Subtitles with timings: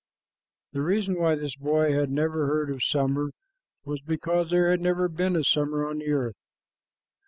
[0.73, 3.29] The reason why this boy had never heard of summer
[3.85, 6.35] was because there had never been a summer on the earth.